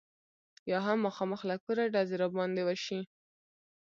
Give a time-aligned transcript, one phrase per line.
[0.71, 2.99] یا هم مخامخ له کوره ډزې را باندې وشي.